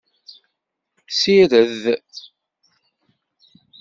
Sired. 1.17 1.53